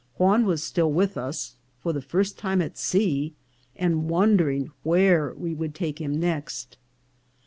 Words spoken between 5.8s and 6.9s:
him next.